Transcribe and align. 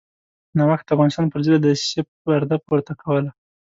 نوښت 0.57 0.85
د 0.87 0.89
افغانستان 0.95 1.25
پرضد 1.31 1.51
له 1.53 1.59
دسیسې 1.65 2.01
پرده 2.23 2.57
پورته 2.65 2.93
کوله. 3.01 3.31